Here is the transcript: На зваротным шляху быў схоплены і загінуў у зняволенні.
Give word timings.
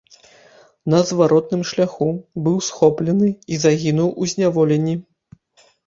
На 0.93 1.01
зваротным 1.09 1.61
шляху 1.73 2.09
быў 2.47 2.57
схоплены 2.71 3.29
і 3.51 3.63
загінуў 3.69 4.09
у 4.21 4.35
зняволенні. 4.35 5.01